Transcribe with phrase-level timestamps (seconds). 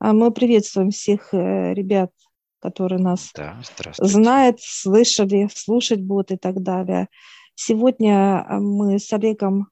[0.00, 2.10] А мы приветствуем всех э, ребят,
[2.58, 3.60] которые нас да,
[3.98, 7.08] знают, слышали, слушать будут и так далее.
[7.54, 9.68] Сегодня а, мы с Олегом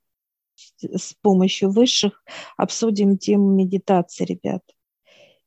[0.82, 2.22] с помощью высших
[2.58, 4.62] обсудим тему медитации, ребят.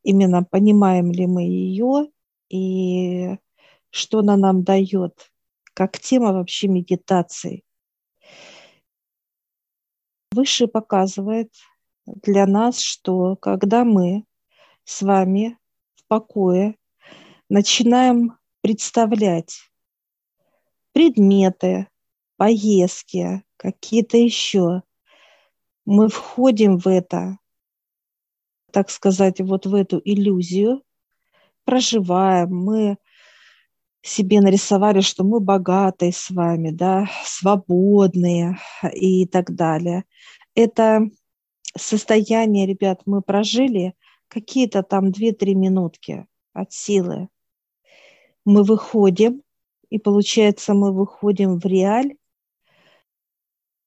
[0.01, 2.07] Именно понимаем ли мы ее
[2.49, 3.37] и
[3.91, 5.31] что она нам дает,
[5.75, 7.63] как тема вообще медитации.
[10.31, 11.53] Выше показывает
[12.07, 14.25] для нас, что когда мы
[14.83, 15.57] с вами
[15.95, 16.75] в покое.
[17.49, 19.71] Начинаем представлять
[20.93, 21.87] предметы,
[22.37, 24.83] поездки, какие-то еще,
[25.85, 27.37] мы входим в это,
[28.71, 30.83] так сказать, вот в эту иллюзию,
[31.65, 32.97] проживаем, мы
[34.01, 38.57] себе нарисовали, что мы богатые с вами, да, свободные
[38.93, 40.05] и так далее.
[40.55, 41.09] Это
[41.77, 43.93] состояние, ребят, мы прожили
[44.31, 47.27] какие-то там 2-3 минутки от силы.
[48.45, 49.43] Мы выходим,
[49.89, 52.15] и получается, мы выходим в реаль,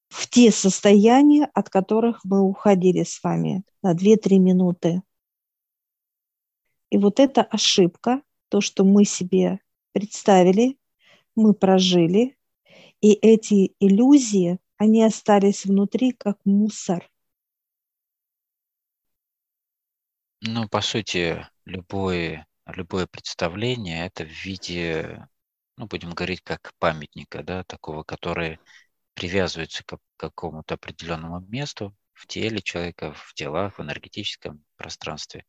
[0.08, 5.02] в те состояния, от которых мы уходили с вами на 2-3 минуты.
[6.90, 9.60] И вот эта ошибка, то, что мы себе
[9.92, 10.78] представили,
[11.34, 12.36] мы прожили,
[13.00, 17.10] и эти иллюзии, они остались внутри как мусор.
[20.46, 25.26] Ну, по сути, любое, любое представление– это в виде,
[25.78, 28.58] ну, будем говорить, как памятника, да, такого, который
[29.14, 35.46] привязываются к какому-то определенному месту в теле человека, в делах, в энергетическом пространстве.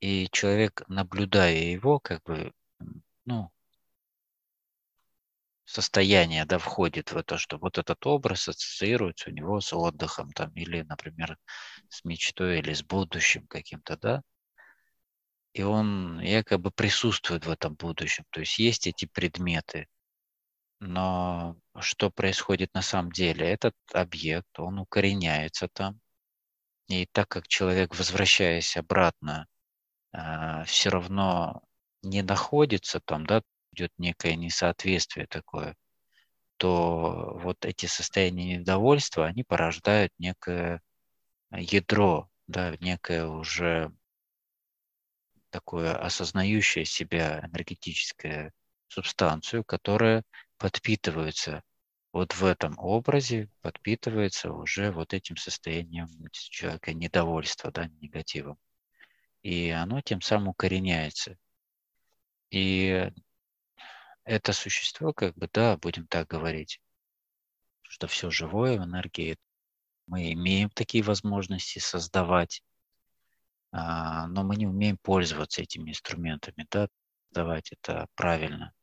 [0.00, 2.52] И человек, наблюдая его, как бы,
[3.24, 3.50] ну,
[5.78, 10.50] состояние, да, входит в это, что вот этот образ ассоциируется у него с отдыхом, там,
[10.54, 11.38] или, например,
[11.88, 14.22] с мечтой, или с будущим каким-то, да,
[15.52, 18.24] и он якобы присутствует в этом будущем.
[18.30, 19.86] То есть есть эти предметы,
[20.80, 23.46] но что происходит на самом деле?
[23.48, 26.00] Этот объект, он укореняется там.
[26.88, 29.46] И так как человек, возвращаясь обратно,
[30.12, 31.62] э, все равно
[32.02, 33.42] не находится там, да,
[33.78, 35.76] идет некое несоответствие такое,
[36.56, 40.82] то вот эти состояния недовольства, они порождают некое
[41.52, 43.92] ядро, да, некое уже
[45.50, 48.52] такое осознающее себя энергетическое
[48.88, 50.24] субстанцию, которая
[50.58, 51.62] подпитывается
[52.12, 58.58] вот в этом образе, подпитывается уже вот этим состоянием человека недовольства, да, негативом.
[59.42, 61.38] И оно тем самым укореняется.
[62.50, 63.10] И
[64.28, 66.80] это существо, как бы, да, будем так говорить,
[67.82, 69.38] что все живое в энергии,
[70.06, 72.62] мы имеем такие возможности создавать,
[73.72, 76.88] а, но мы не умеем пользоваться этими инструментами, да,
[77.30, 78.74] давать это правильно.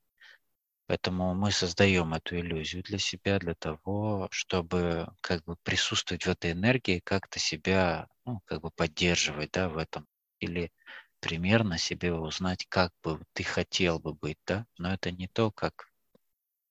[0.87, 6.51] Поэтому мы создаем эту иллюзию для себя, для того, чтобы как бы присутствовать в этой
[6.51, 10.07] энергии, как-то себя ну, как бы поддерживать да, в этом.
[10.39, 10.71] Или
[11.19, 15.89] примерно себе узнать, как бы ты хотел бы быть, да, но это не то, как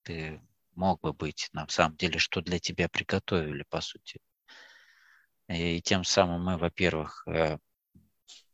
[0.03, 0.41] ты
[0.75, 4.21] мог бы быть на самом деле, что для тебя приготовили, по сути.
[5.49, 7.59] И тем самым мы, во-первых, э,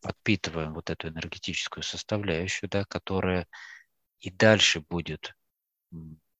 [0.00, 3.46] подпитываем вот эту энергетическую составляющую, да, которая
[4.20, 5.34] и дальше будет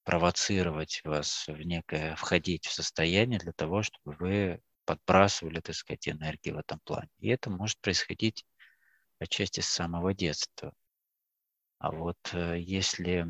[0.03, 6.55] провоцировать вас в некое, входить в состояние для того, чтобы вы подбрасывали, так сказать, энергию
[6.55, 7.09] в этом плане.
[7.19, 8.45] И это может происходить
[9.21, 10.73] отчасти с самого детства.
[11.79, 13.27] А вот э, если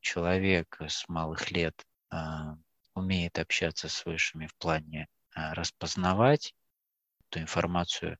[0.00, 2.56] человек с малых лет а,
[2.94, 6.54] умеет общаться с высшими в плане а, распознавать
[7.28, 8.18] эту информацию,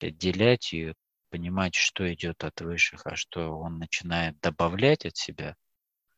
[0.00, 0.94] отделять ее,
[1.28, 5.56] понимать, что идет от высших, а что он начинает добавлять от себя–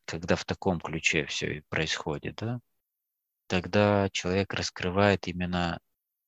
[0.04, 2.60] когда в таком ключе все происходит, да,
[3.46, 5.80] тогда человек раскрывает именно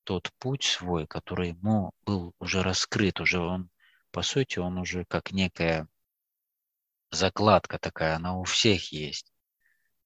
[0.04, 3.70] тот путь свой, который ему был уже раскрыт, уже он,
[4.14, 5.88] по сути, он уже как некая
[7.10, 9.34] закладка такая, она у всех есть.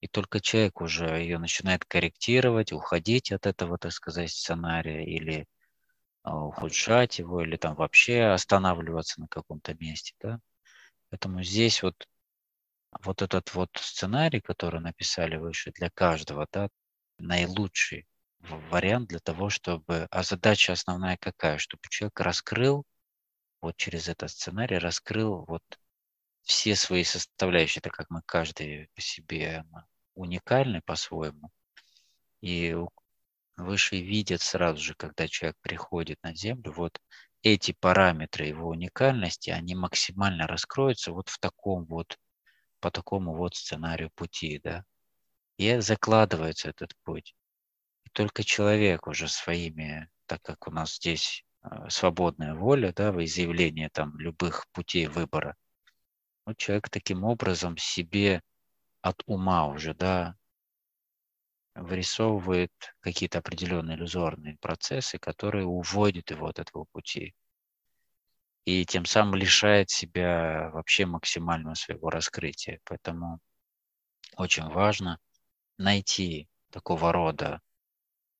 [0.01, 5.45] И только человек уже ее начинает корректировать, уходить от этого, так сказать, сценария или
[6.23, 10.39] а, ухудшать его, или там вообще останавливаться на каком-то месте, да.
[11.11, 12.07] Поэтому здесь вот
[13.03, 16.69] вот этот вот сценарий, который написали выше для каждого, да,
[17.19, 18.07] наилучший
[18.39, 20.07] вариант для того, чтобы...
[20.09, 21.59] А задача основная какая?
[21.59, 22.85] Чтобы человек раскрыл,
[23.61, 25.63] вот через этот сценарий, раскрыл вот
[26.41, 29.65] все свои составляющие, так как мы каждый по себе
[30.15, 31.51] уникальны по-своему.
[32.41, 32.75] И
[33.57, 36.99] выше видят сразу же, когда человек приходит на Землю, вот
[37.41, 42.17] эти параметры его уникальности, они максимально раскроются вот в таком вот,
[42.79, 44.85] по такому вот сценарию пути, да.
[45.57, 47.35] И закладывается этот путь.
[48.05, 51.43] И только человек уже своими, так как у нас здесь
[51.89, 55.55] свободная воля, да, в изъявлении там любых путей выбора,
[56.45, 58.41] вот человек таким образом себе
[59.01, 60.35] от ума уже, да,
[61.75, 67.33] вырисовывает какие-то определенные иллюзорные процессы, которые уводят его от этого пути.
[68.65, 72.79] И тем самым лишает себя вообще максимального своего раскрытия.
[72.83, 73.39] Поэтому
[74.35, 75.19] очень важно
[75.77, 77.61] найти такого рода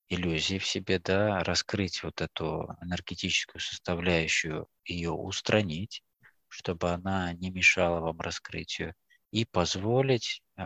[0.10, 6.04] иллюзии в себе, да, раскрыть вот эту энергетическую составляющую, ее устранить,
[6.48, 8.96] чтобы она не мешала вам раскрытию,
[9.32, 10.66] и позволить, э,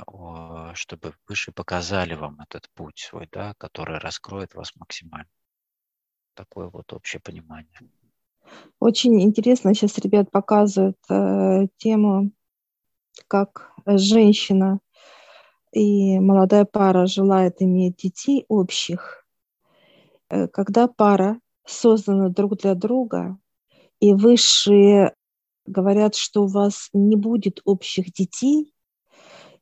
[0.74, 5.30] чтобы выше показали вам этот путь свой, да, который раскроет вас максимально.
[6.34, 7.80] Такое вот общее понимание.
[8.80, 12.32] Очень интересно сейчас ребят показывают э, тему,
[13.28, 14.80] как женщина
[15.72, 19.23] и молодая пара желает иметь детей общих.
[20.30, 23.38] Э, когда пара создана друг для друга,
[24.00, 25.16] и высшие
[25.66, 28.74] говорят, что у вас не будет общих детей,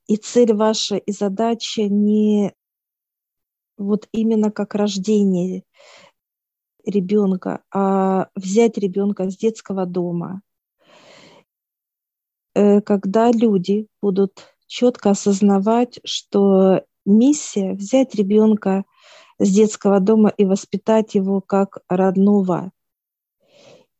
[0.07, 2.53] и цель ваша и задача не
[3.77, 5.63] вот именно как рождение
[6.85, 10.41] ребенка, а взять ребенка с детского дома.
[12.53, 18.85] Э, когда люди будут четко осознавать, что миссия взять ребенка
[19.41, 22.71] с детского дома и воспитать его как родного.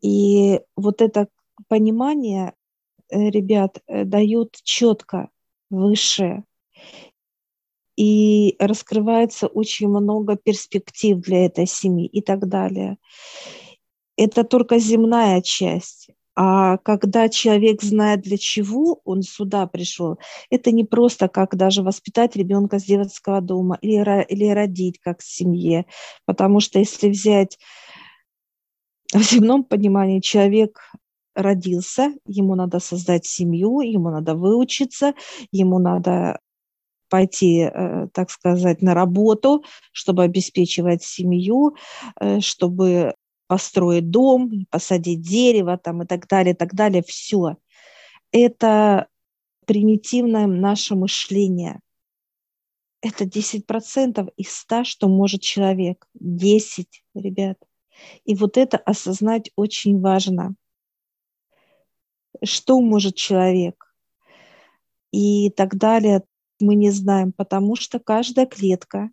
[0.02, 1.30] И вот это
[1.68, 2.54] понимание,
[3.10, 5.30] э, ребят, э, дают четко
[5.72, 6.44] выше.
[7.98, 12.98] И раскрывается очень много перспектив для этой семьи и так далее.
[14.18, 16.11] Это только земная часть.
[16.36, 20.18] А когда человек знает, для чего он сюда пришел,
[20.50, 25.26] это не просто как даже воспитать ребенка с детского дома или, или родить как в
[25.26, 25.86] семье.
[26.26, 27.58] Потому что если взять
[29.14, 30.80] в земном понимании, человек
[31.36, 35.14] родился, ему надо создать семью, ему надо выучиться,
[35.52, 36.40] ему надо
[37.10, 41.76] пойти, э, так сказать, на работу, чтобы обеспечивать семью,
[42.20, 43.14] э, чтобы
[43.52, 47.04] построить дом, посадить дерево там, и так далее, и так далее.
[47.06, 47.58] Все.
[48.32, 49.10] Это
[49.66, 51.82] примитивное наше мышление.
[53.02, 56.08] Это 10% из 100, что может человек.
[56.14, 57.58] 10, ребят.
[58.24, 60.56] И вот это осознать очень важно
[62.44, 63.94] что может человек
[65.12, 66.24] и так далее,
[66.62, 69.12] мы не знаем, потому что каждая клетка,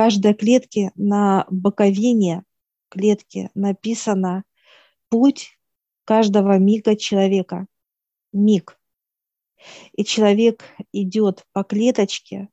[0.00, 2.44] каждой клетке на боковине
[2.88, 4.44] клетки написано
[5.10, 5.58] путь
[6.04, 7.66] каждого мига человека.
[8.32, 8.80] Миг.
[9.92, 12.48] И человек идет по клеточке.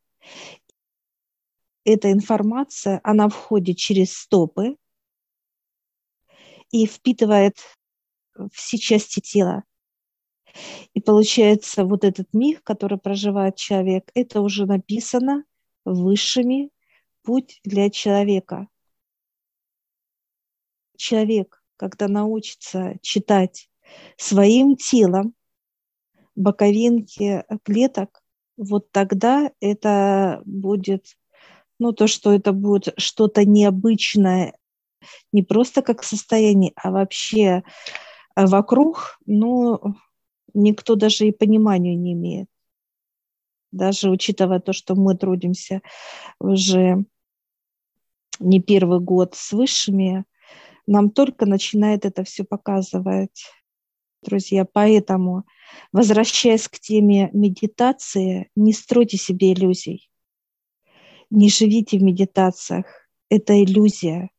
[1.85, 4.75] Эта информация, она входит через стопы
[6.71, 7.59] и впитывает
[8.51, 9.63] все части тела.
[10.93, 15.45] И получается, вот этот миг, который проживает человек, это уже написано
[15.85, 16.71] высшими
[17.27, 18.69] путь для человека.
[20.95, 23.69] Человек, когда научится читать
[24.15, 25.33] своим телом
[26.35, 28.23] боковинки клеток,
[28.55, 31.17] вот тогда это будет,
[31.79, 34.57] ну, то, что это будет что-то необычное,
[35.33, 37.63] не просто как состояние, а вообще
[38.35, 39.95] а вокруг, ну,
[40.53, 42.47] никто даже и понимания не имеет.
[43.73, 45.81] Даже учитывая то, что мы трудимся
[46.39, 47.05] уже
[48.39, 50.25] не первый год с высшими,
[50.85, 53.45] нам только начинает это все показывать,
[54.23, 54.65] друзья.
[54.65, 55.43] Поэтому,
[55.91, 60.09] возвращаясь к теме медитации, не стройте себе иллюзий.
[61.29, 62.85] Не живите в медитациях.
[63.29, 64.29] Это иллюзия.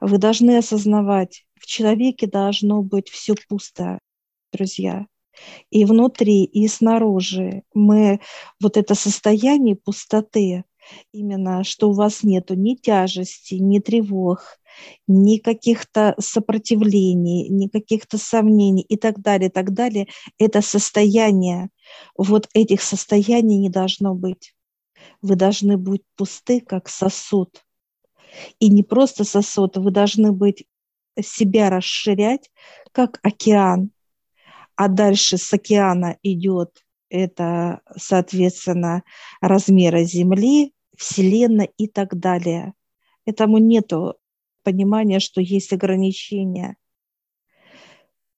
[0.00, 4.00] Вы должны осознавать, в человеке должно быть все пусто,
[4.52, 5.06] друзья.
[5.70, 8.20] И внутри, и снаружи мы
[8.60, 10.64] вот это состояние пустоты,
[11.12, 14.58] именно что у вас нету ни тяжести, ни тревог,
[15.06, 20.08] ни каких-то сопротивлений, ни каких-то сомнений и так далее, и так далее.
[20.38, 21.70] Это состояние,
[22.16, 24.54] вот этих состояний не должно быть.
[25.20, 27.64] Вы должны быть пусты, как сосуд.
[28.60, 30.64] И не просто сосуд, вы должны быть
[31.20, 32.50] себя расширять,
[32.92, 33.90] как океан.
[34.74, 39.02] А дальше с океана идет это, соответственно,
[39.42, 42.72] размеры Земли, Вселенной и так далее.
[43.26, 44.16] Этому нету
[44.62, 46.76] понимание, что есть ограничения.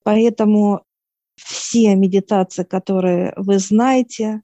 [0.02, 0.82] Поэтому
[1.36, 4.42] все медитации, которые вы знаете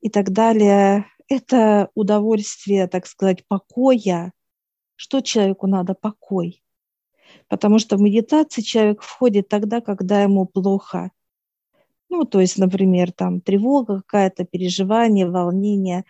[0.00, 4.32] и так далее, это удовольствие, так сказать, покоя.
[4.96, 5.94] Что человеку надо?
[5.94, 6.62] Покой.
[7.46, 11.12] Потому что в медитации человек входит тогда, когда ему плохо.
[12.10, 16.04] Ну, то есть, например, там тревога какая-то, переживание, волнение,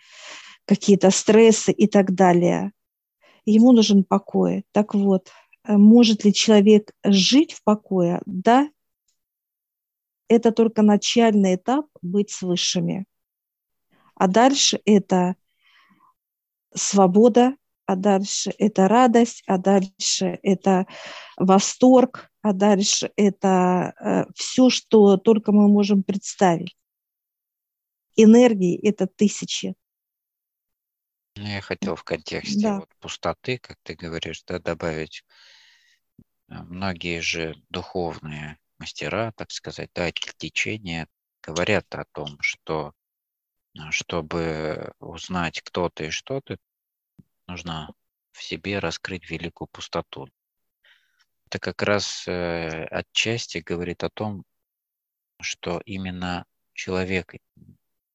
[0.65, 2.71] какие-то стрессы и так далее.
[3.45, 4.65] Ему нужен покой.
[4.71, 5.29] Так вот,
[5.63, 8.19] э, может ли человек жить в покое?
[8.25, 8.69] Да.
[10.27, 13.05] Это только начальный этап быть с высшими.
[14.15, 15.35] А дальше это
[16.73, 17.55] свобода,
[17.91, 20.87] а дальше это радость, а дальше это
[21.35, 26.77] восторг, а дальше это э, все, что только мы можем представить.
[28.15, 29.75] Энергии– это тысячи.
[31.35, 32.79] Ну, я хотел в контексте да.
[32.79, 35.25] вот пустоты, как ты говоришь, да, добавить.
[36.47, 41.09] Э, многие же духовные мастера, так сказать, да, течения
[41.43, 42.93] говорят о том, что
[43.75, 46.57] э, чтобы узнать, кто ты и что ты,
[47.51, 47.93] нужно
[48.31, 50.27] в себе раскрыть великую пустоту.
[51.47, 54.45] Это как раз э, отчасти говорит о том,
[55.41, 57.33] что именно человек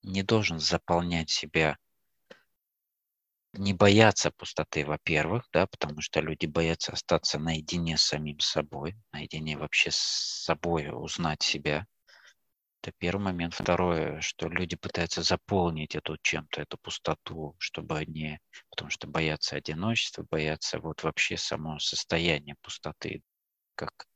[0.03, 1.77] не должен заполнять себя,
[3.53, 9.59] не бояться пустоты, во-первых, да, потому что люди боятся остаться наедине с самим собой, наедине
[9.59, 11.87] вообще с собой, узнать себя.
[12.87, 13.53] Это первый момент.
[13.53, 18.39] Второе, что люди пытаются заполнить эту чем-то, эту пустоту, чтобы они,
[18.71, 23.23] потому что боятся одиночества, боятся вот вообще само состояние пустоты,
[23.75, 24.07] как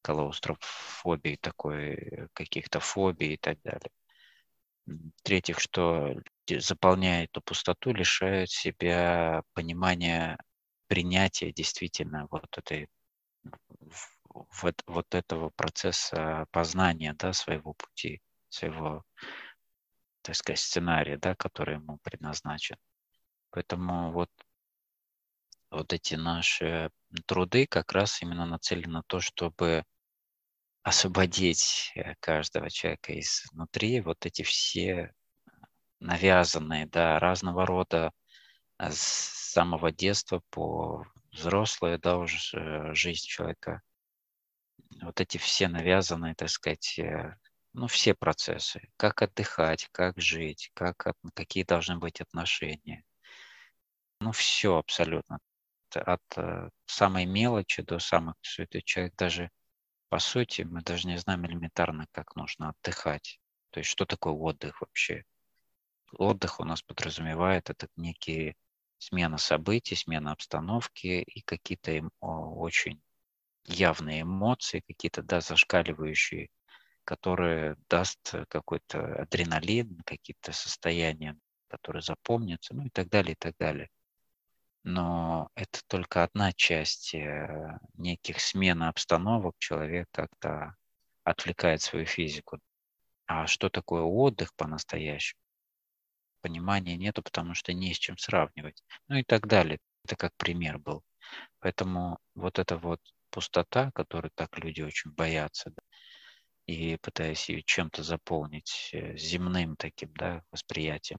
[0.00, 3.90] клаустрофобии такой, каких-то фобий и так далее.
[4.86, 6.14] В-третьих, что
[6.48, 10.38] заполняя эту пустоту, лишают себя понимания
[10.86, 12.88] принятия действительно вот этой
[14.34, 19.04] вот, вот этого процесса познания да, своего пути, своего,
[20.22, 22.76] так сказать, сценария, да, который ему предназначен.
[23.50, 24.30] Поэтому вот,
[25.70, 26.90] вот эти наши
[27.26, 29.84] труды как раз именно нацелены на то, чтобы
[30.82, 35.14] освободить э, каждого человека изнутри вот эти все
[36.00, 38.12] навязанные, да, разного рода
[38.78, 43.82] э, с самого детства по взрослая, да, уже э, жизнь человека,
[45.00, 47.36] вот эти все навязанные, так сказать, э,
[47.72, 48.88] ну, все процессы.
[48.96, 53.04] Как отдыхать, как жить, как, какие должны быть отношения.
[54.20, 55.38] Ну, все абсолютно.
[55.94, 59.50] От э, самой мелочи до самых, это человек даже,
[60.08, 63.40] по сути, мы даже не знаем элементарно, как нужно отдыхать.
[63.70, 65.24] То есть, что такое отдых вообще?
[66.12, 68.56] Отдых у нас подразумевает это некие
[68.98, 73.02] смена событий, смена обстановки и какие-то очень
[73.64, 76.48] явные эмоции, какие-то, да, зашкаливающие,
[77.04, 81.36] которые даст какой-то адреналин, какие-то состояния,
[81.68, 83.88] которые запомнятся, ну и так далее, и так далее.
[84.84, 89.54] Но это только одна часть э, неких смен обстановок.
[89.58, 90.74] Человек как-то
[91.22, 92.58] отвлекает свою физику.
[93.26, 95.40] А что такое отдых по-настоящему?
[96.40, 98.82] Понимания нету, потому что не с чем сравнивать.
[99.06, 99.78] Ну и так далее.
[100.04, 101.04] Это как пример был.
[101.60, 103.00] Поэтому вот это вот
[103.32, 105.82] пустота, которой так люди очень боятся, да,
[106.66, 111.18] и пытаясь ее чем-то заполнить э, земным таким да, восприятием.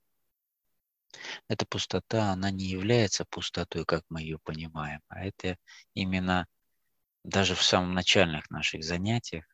[1.47, 5.57] Эта пустота, она не является пустотой, как мы ее понимаем, а это
[5.93, 6.47] именно
[7.23, 9.45] даже в самом начальных наших занятиях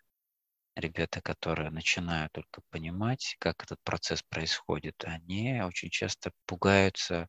[0.76, 7.28] ребята, которые начинают только понимать, как этот процесс происходит, они очень часто пугаются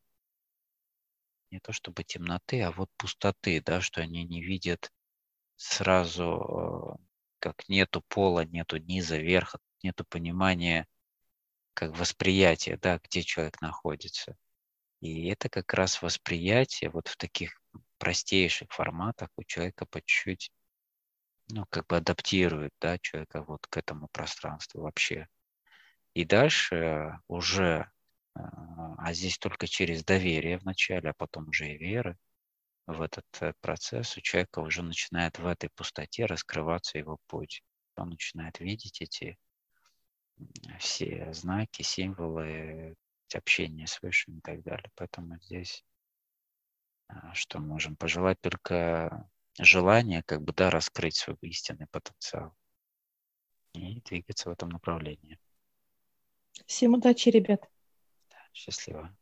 [1.51, 4.89] не то чтобы темноты, а вот пустоты, да, что они не видят
[5.61, 7.03] сразу, э,
[7.39, 10.87] как нету пола, нету низа, верха, нету понимания,
[11.73, 14.35] как восприятия, да, где человек находится.
[15.01, 17.61] И это как раз восприятие вот в таких
[17.99, 20.51] простейших форматах у человека по чуть-чуть,
[21.51, 25.27] ну, как бы адаптирует, да, человека вот к этому пространству вообще.
[26.15, 27.91] И дальше уже,
[28.35, 32.17] э, а здесь только через доверие вначале, а потом уже и веры,
[32.87, 37.63] в этот э, процесс, у человека уже начинает в этой пустоте раскрываться его путь.
[37.95, 39.37] Он начинает видеть эти
[40.79, 42.95] все знаки, символы,
[43.35, 44.89] общения с Высшим и так далее.
[44.95, 45.83] Поэтому здесь
[47.07, 52.55] а, что можем пожелать только желание, как бы, да, раскрыть свой истинный потенциал
[53.73, 55.39] и двигаться в этом направлении.
[56.65, 57.69] Всем удачи, ребят.
[58.29, 59.15] Да, счастливо.